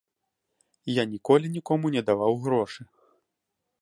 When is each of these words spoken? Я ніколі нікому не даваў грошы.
Я 0.93 1.03
ніколі 1.11 1.51
нікому 1.57 1.85
не 1.97 2.01
даваў 2.09 2.33
грошы. 2.47 2.81